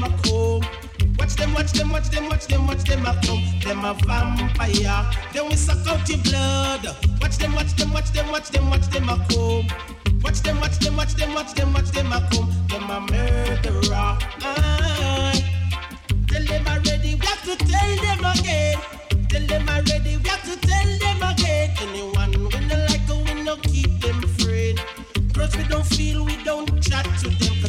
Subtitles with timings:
[0.00, 1.16] them a come.
[1.18, 3.42] Watch them, watch them, watch them, watch them, watch them a come.
[3.60, 5.10] Them a vampire.
[5.32, 6.96] Then we suck out your blood.
[7.20, 9.66] Watch them, watch them, watch them, watch them, watch them a come.
[10.22, 12.50] Watch them, watch them, watch them, watch them, watch them a come.
[12.68, 14.18] Them a murderer.
[14.42, 15.44] Aye.
[16.28, 18.78] Tell them already, we have to tell them again.
[19.28, 21.74] Tell them already, we have to tell them again.
[21.80, 24.80] Anyone we no like, we no keep them afraid.
[25.34, 27.59] Cause we don't feel, we don't chat to them.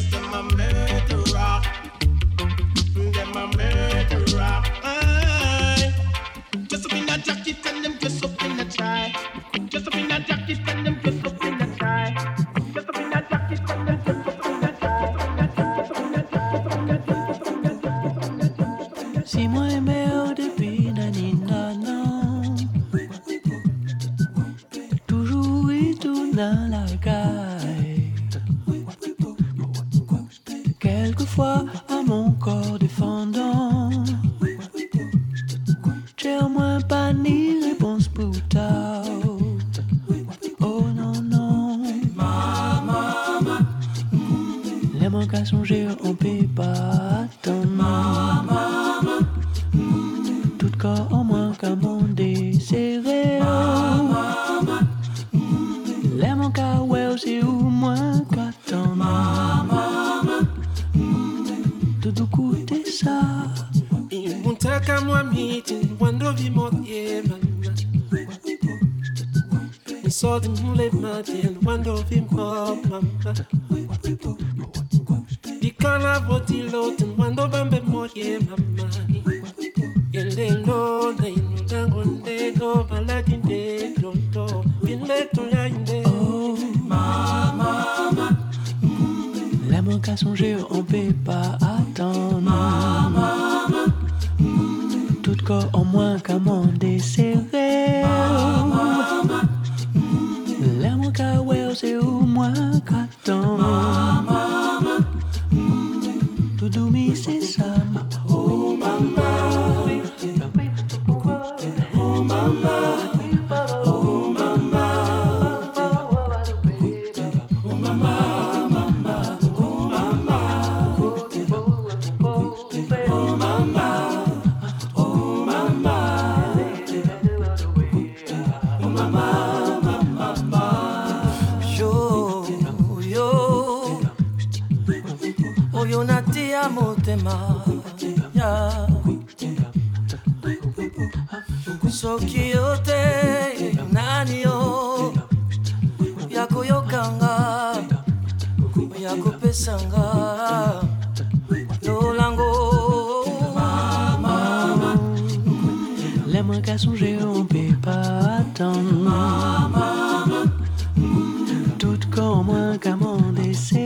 [162.82, 163.81] guacamole se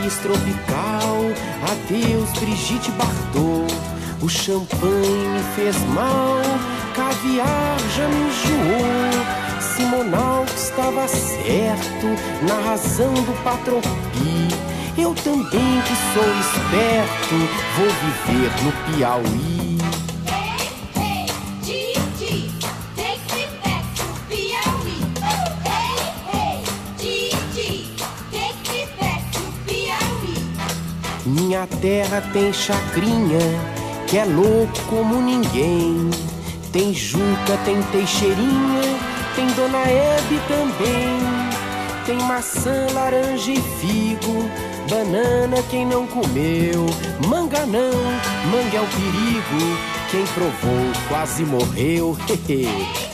[0.00, 1.16] Paris tropical.
[1.70, 3.74] Adeus, Brigitte Bardot.
[4.22, 6.40] O champanhe me fez mal.
[6.94, 9.60] Caviar já me enjoou.
[9.60, 12.06] Simonal estava certo
[12.46, 14.48] na razão do patropi.
[14.98, 17.34] Eu também que sou esperto,
[17.76, 19.69] vou viver no Piauí.
[32.10, 33.38] Terra tem chacrinha,
[34.08, 36.10] que é louco como ninguém.
[36.72, 38.98] Tem Juca, tem Teixeirinha,
[39.36, 41.20] tem Dona Hebe também.
[42.04, 44.50] Tem maçã, laranja e figo,
[44.88, 46.86] banana quem não comeu.
[47.28, 47.92] Manga não,
[48.50, 49.78] manga é o perigo,
[50.10, 52.16] quem provou quase morreu.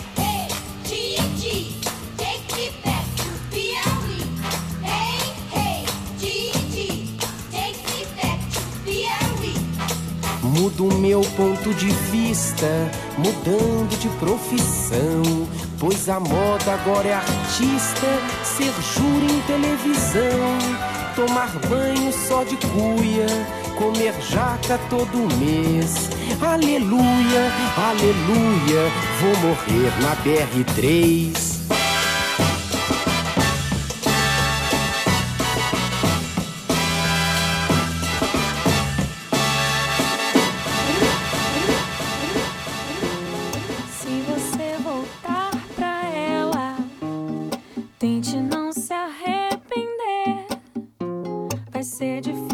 [10.87, 12.67] Mudo meu ponto de vista,
[13.19, 15.49] mudando de profissão.
[15.81, 18.07] Pois a moda agora é artista,
[18.45, 20.59] ser júri em televisão.
[21.17, 23.27] Tomar banho só de cuia,
[23.77, 26.09] comer jaca todo mês.
[26.41, 31.56] Aleluia, aleluia, vou morrer na BR3.
[51.97, 52.46] Ser difícil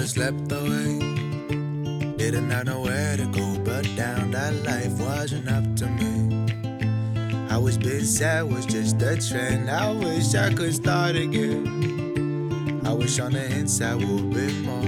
[0.00, 0.98] I slept away.
[2.16, 6.48] Didn't know where to go, but down that life wasn't up to me.
[7.50, 9.68] I was busy; sad was just a trend.
[9.68, 12.80] I wish I could start again.
[12.86, 14.79] I wish on the inside would be more.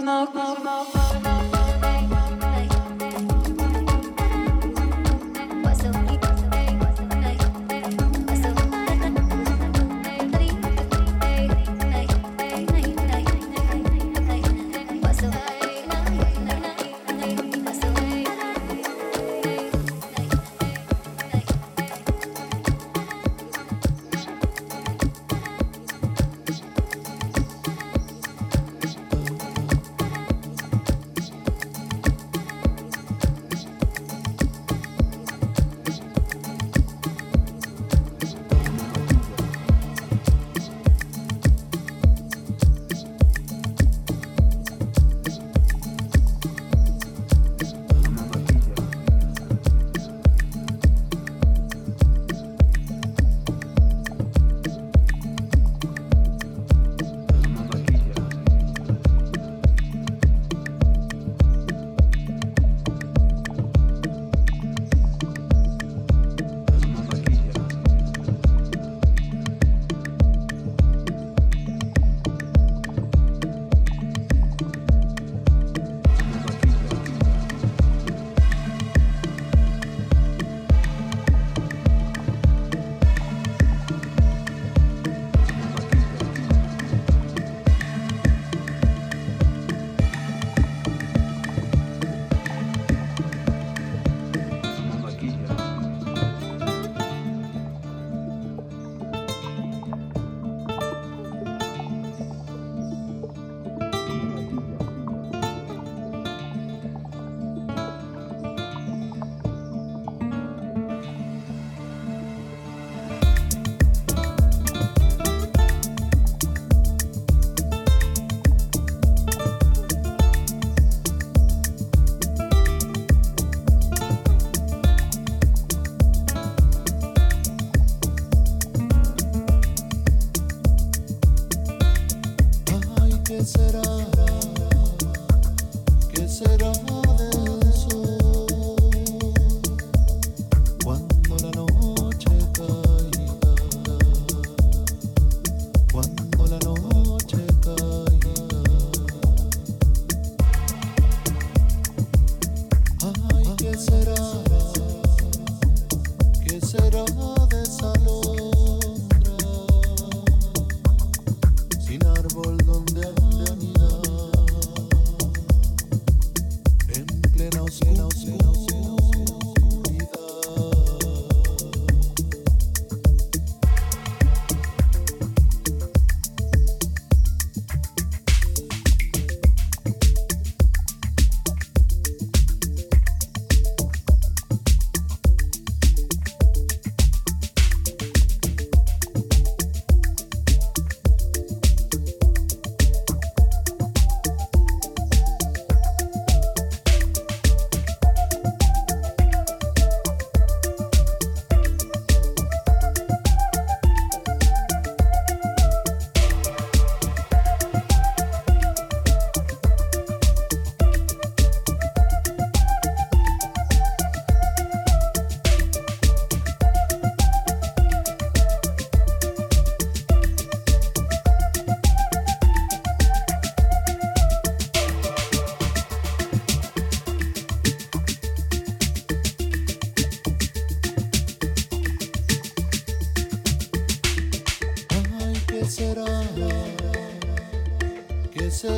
[0.00, 0.99] cosmonaut, cosmonaut.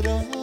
[0.02, 0.41] but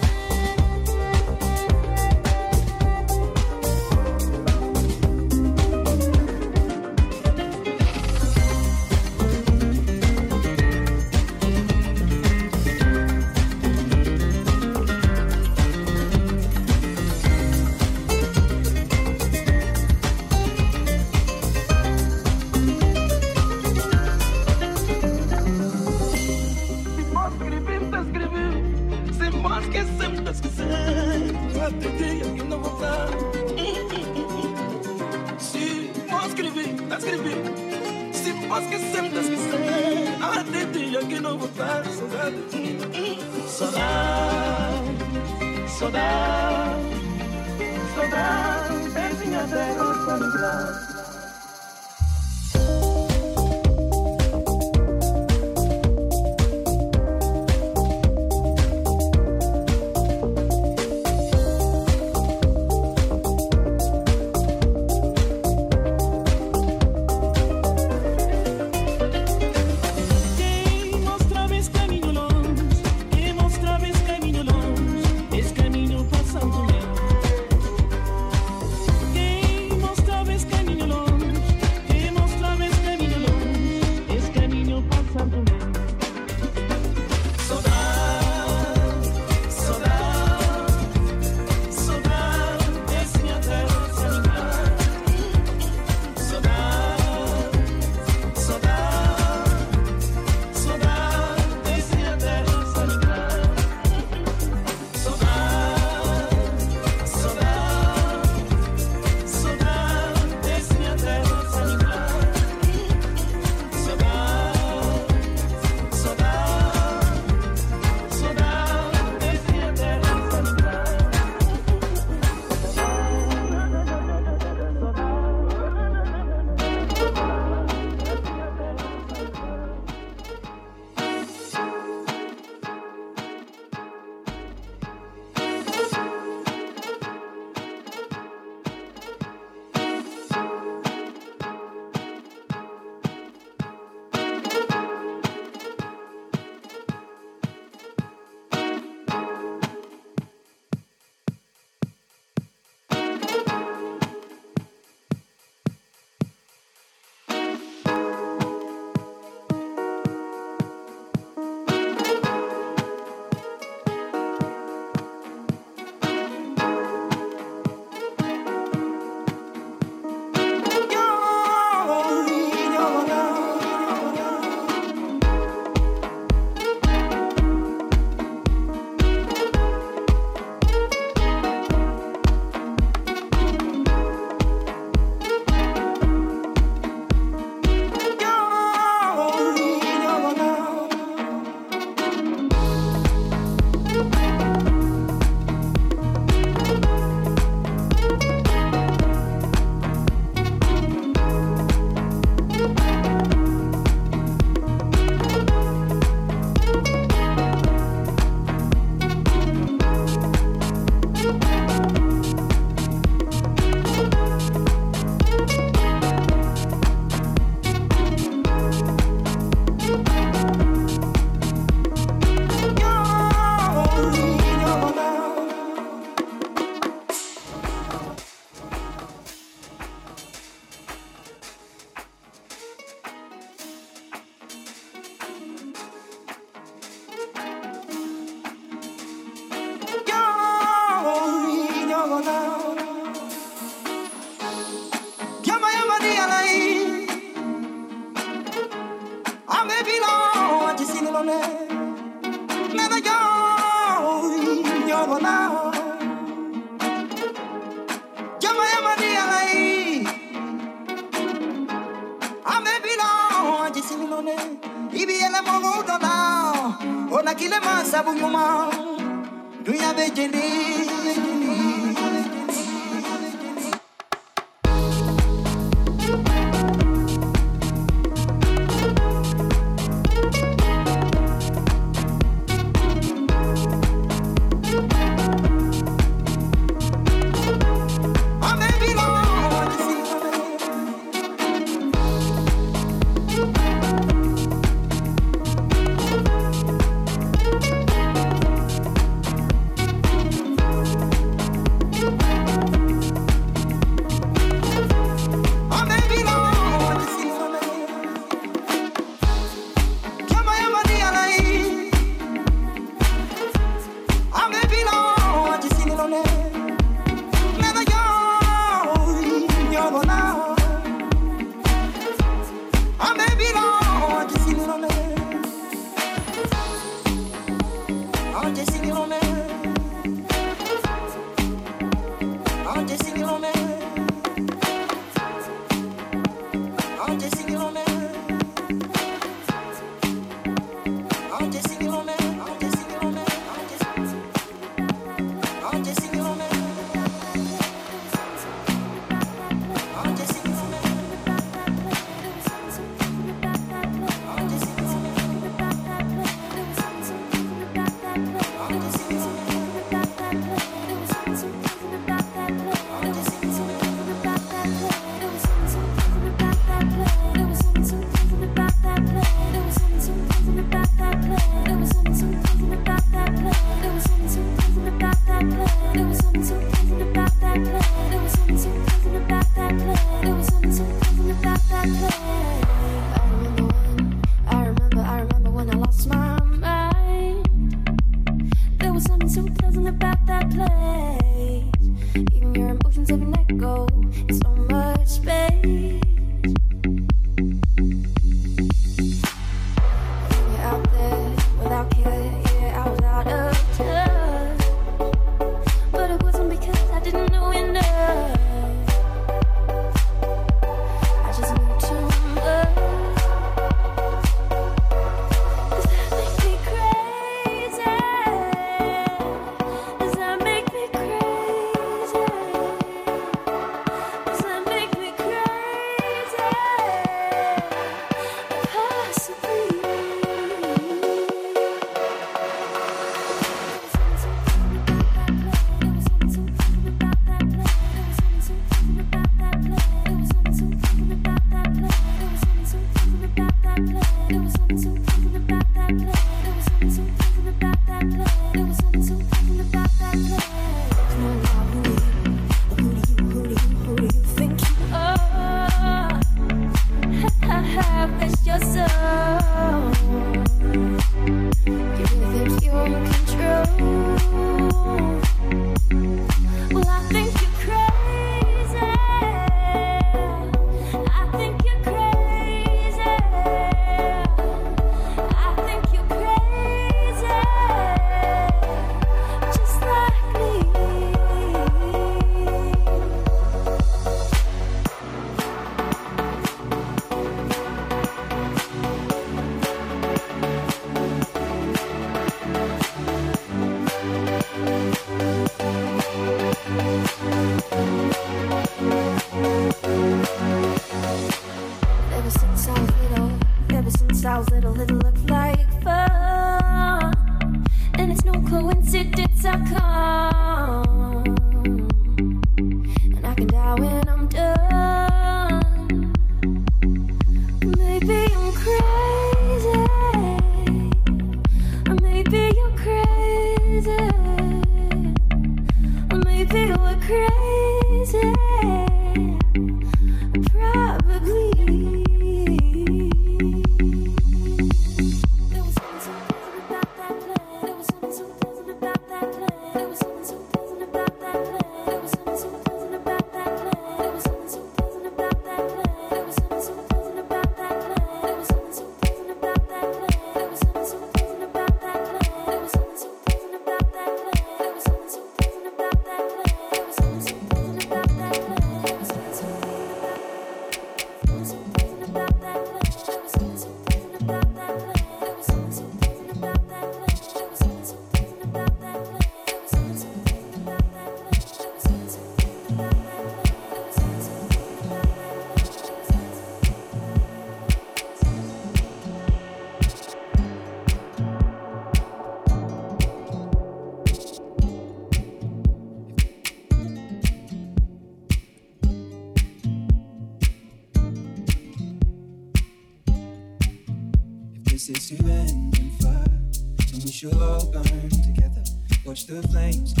[599.31, 600.00] to flames.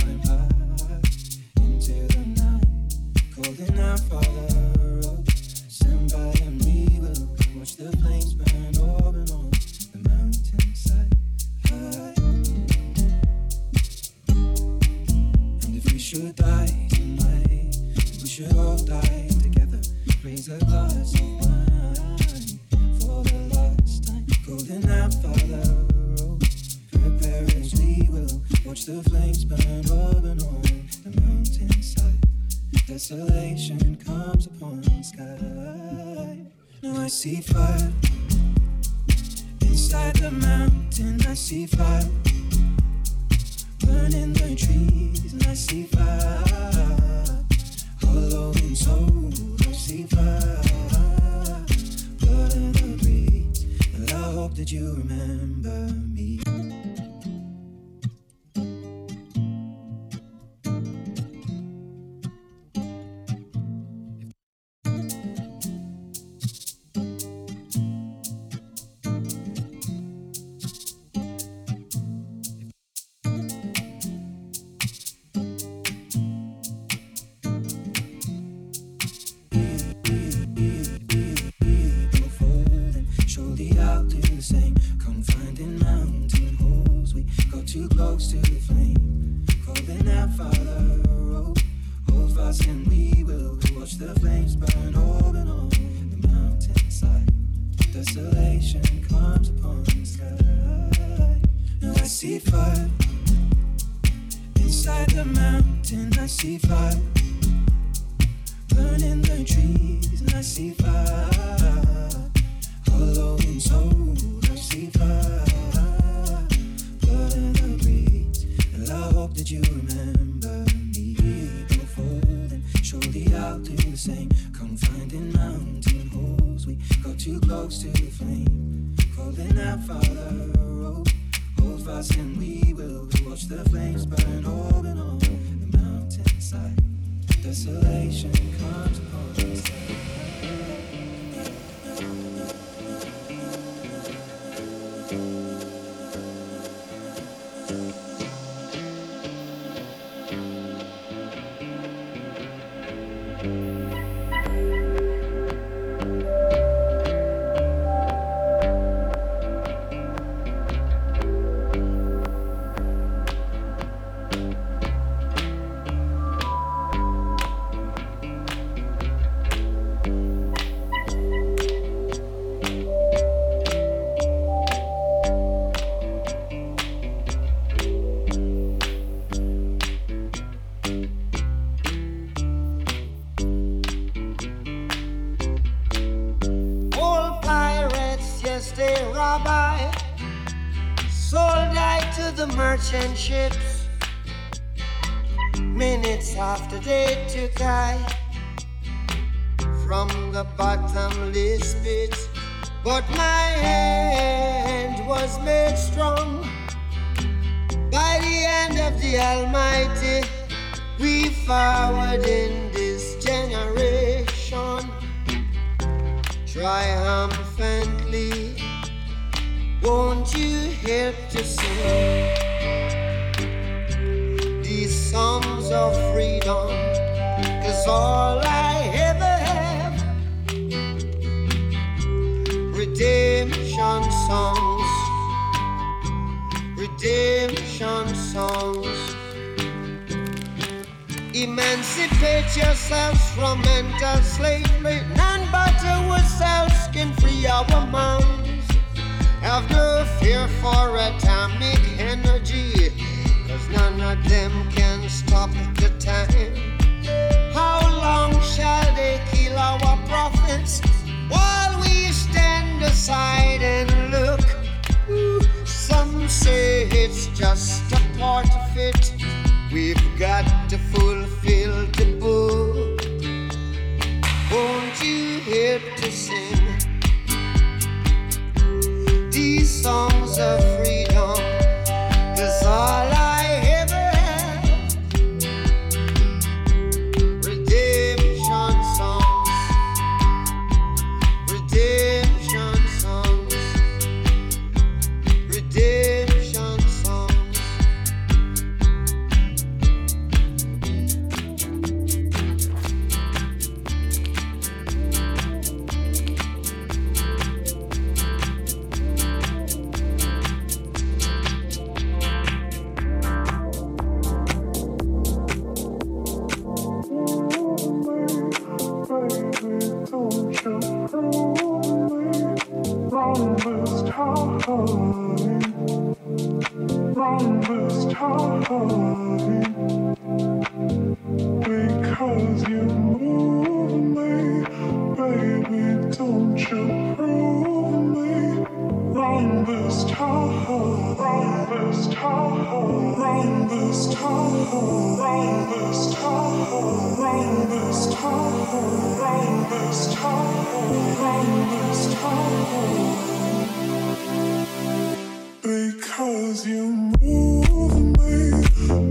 [355.61, 356.85] Because you
[357.21, 358.51] move me,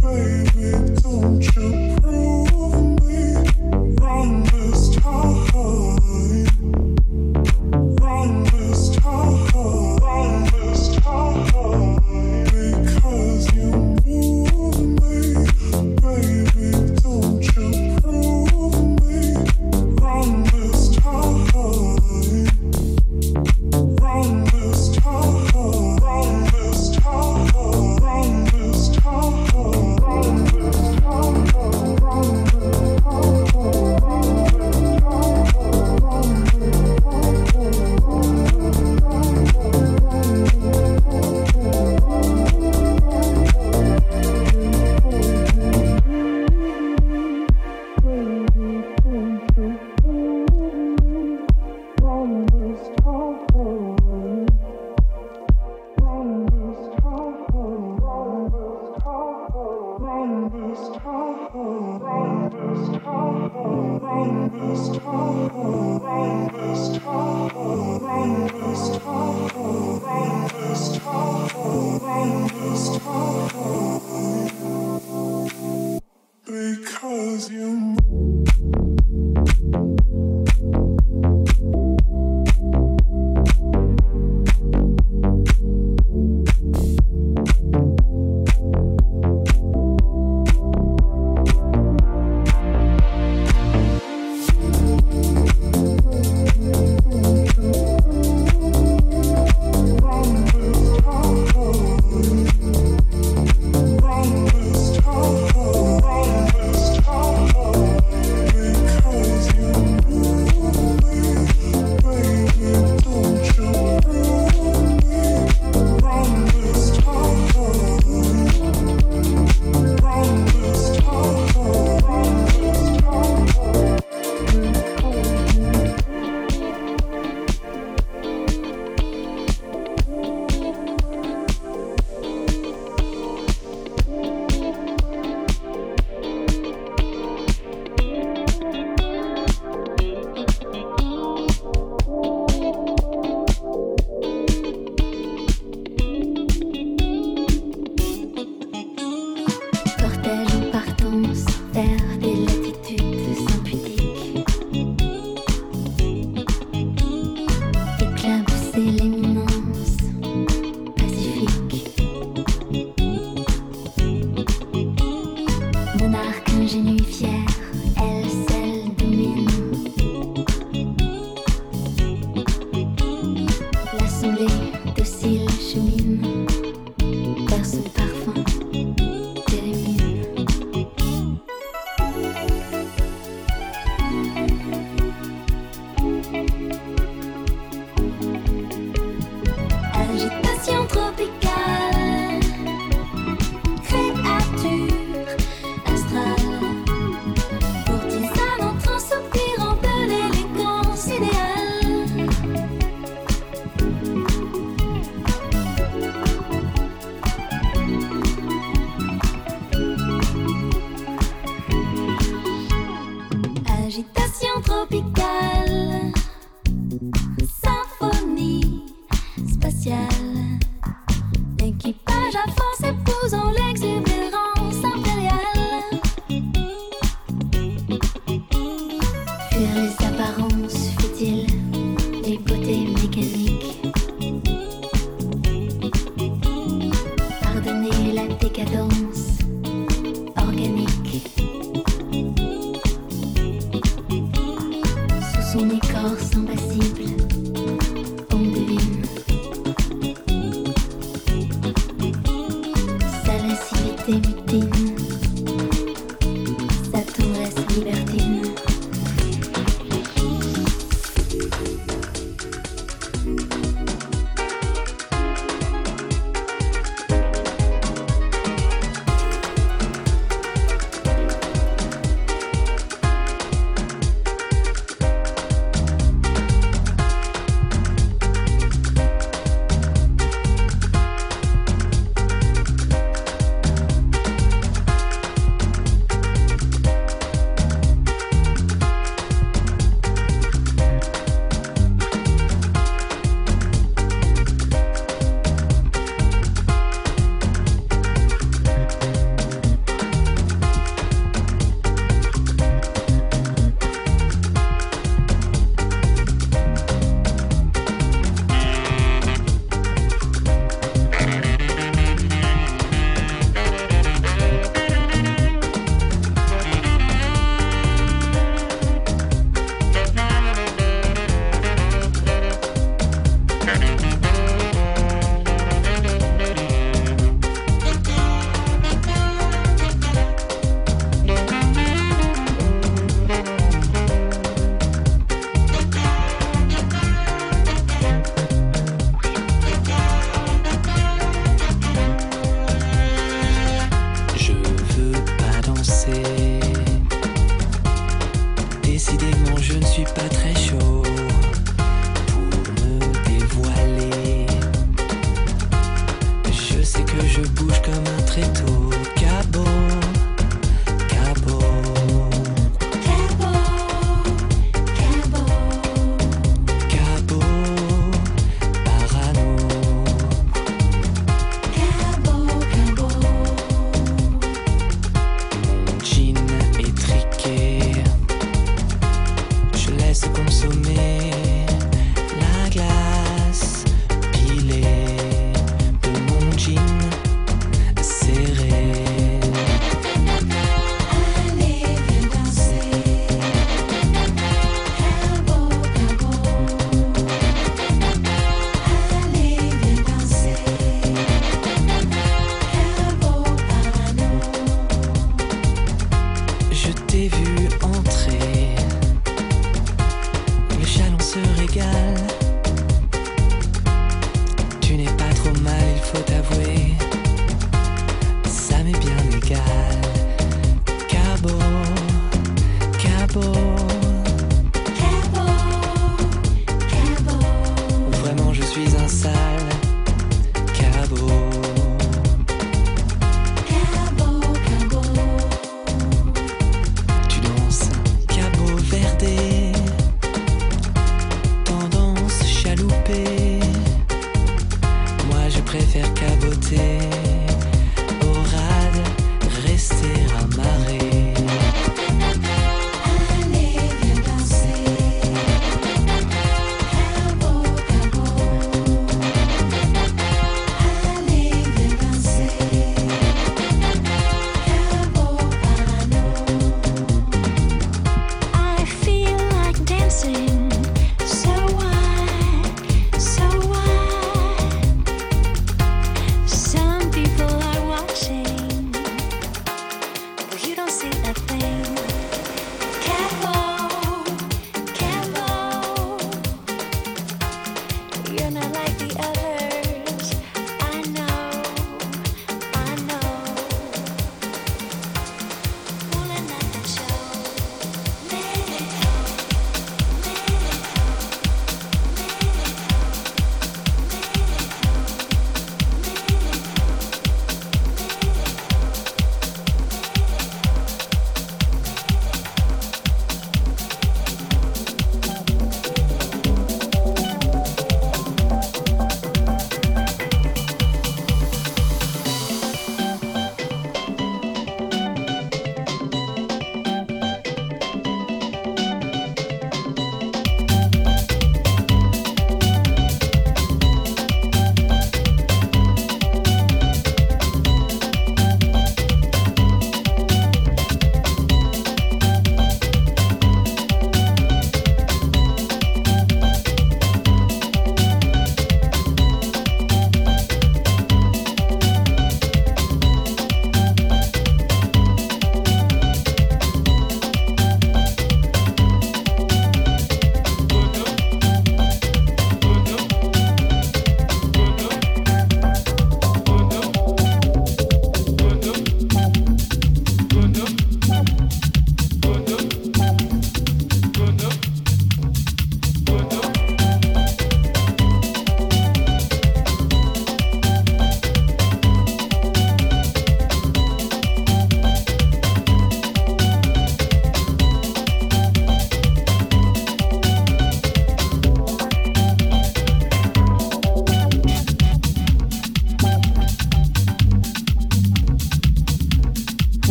[0.00, 1.73] baby, don't you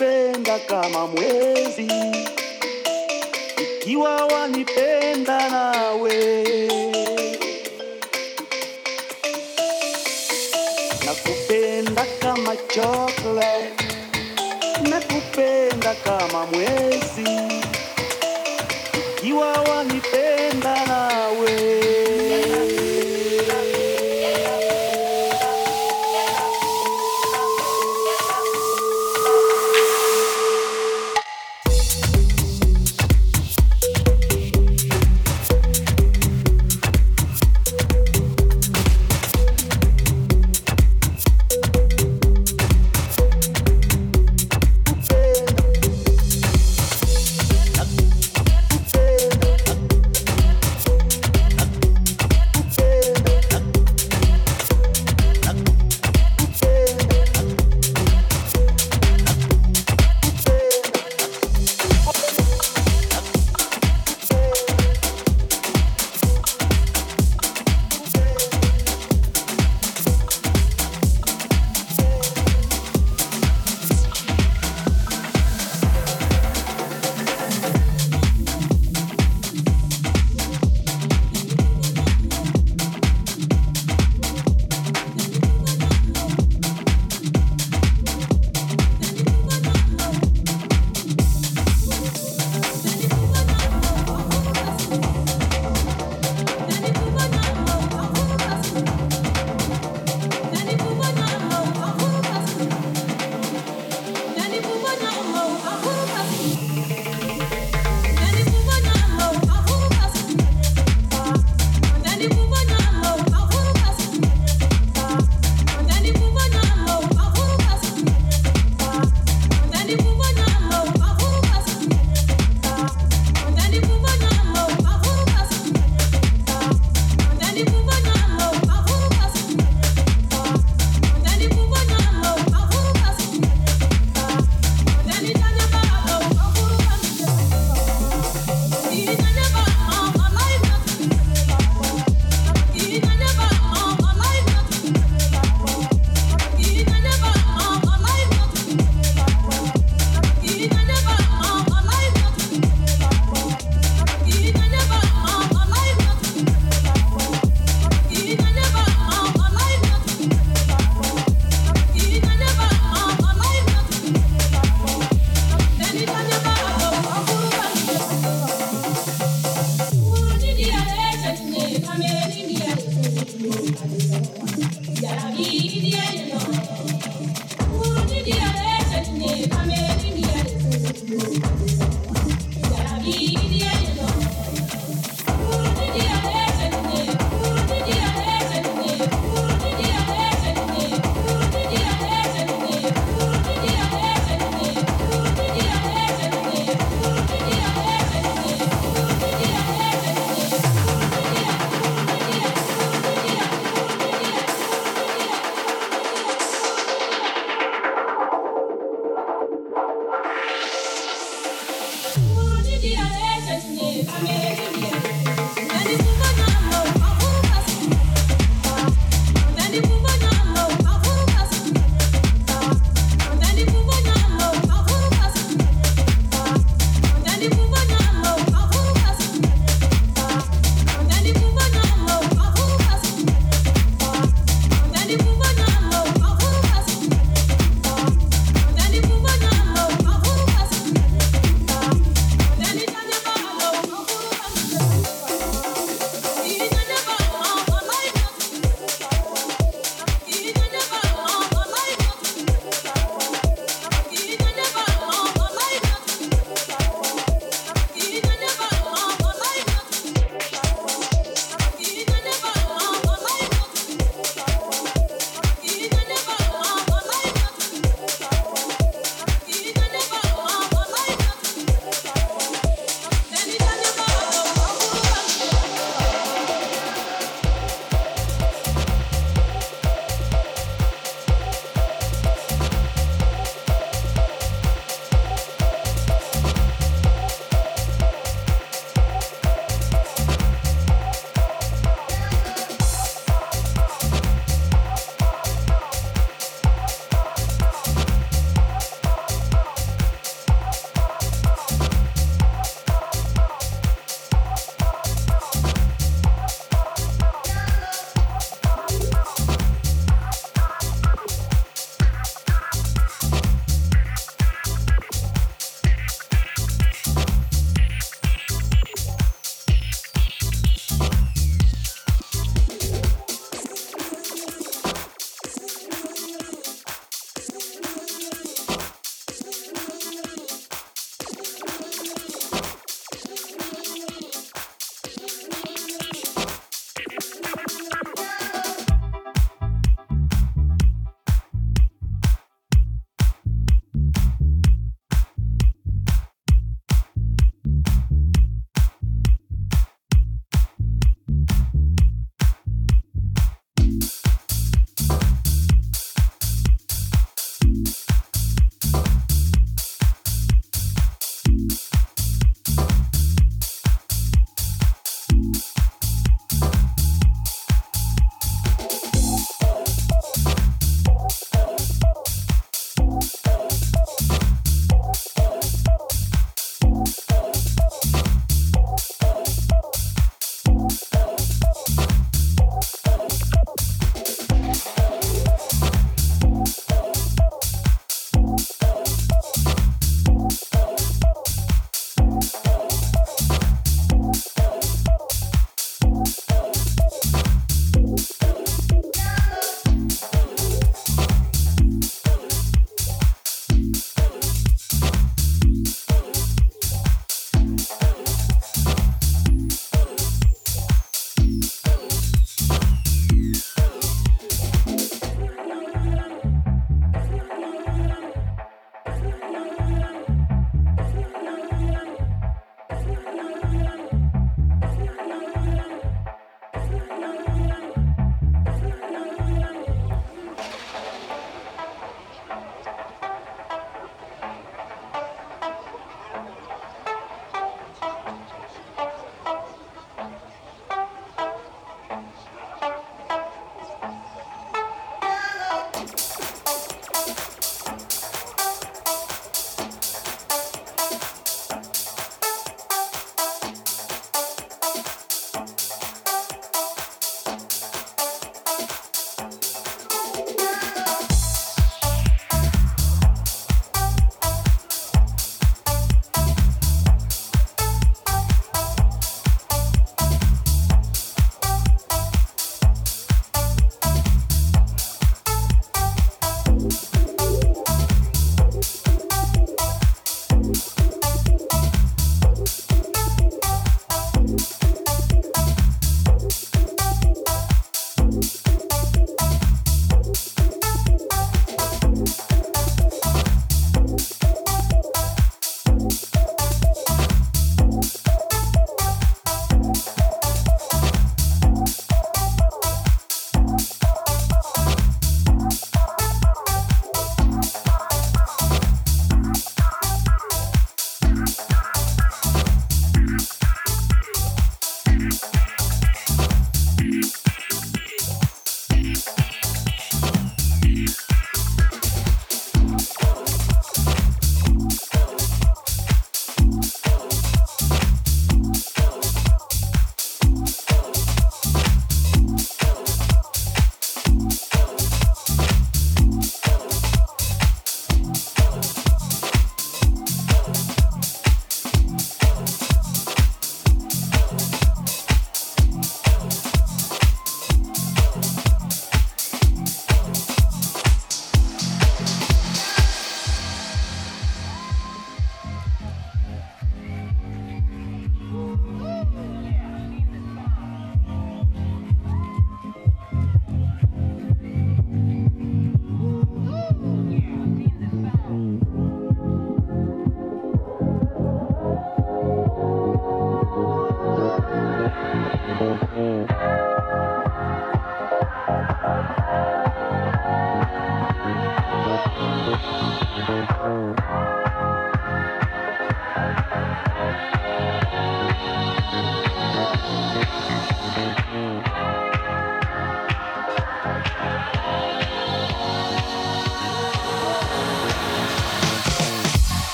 [0.00, 1.88] wanipenda kama mwezi,
[3.62, 6.44] ikiwa wanipenda nawe,
[11.06, 13.84] nakupenda kama chocolate,
[14.90, 16.95] nakupenda kama mwezi.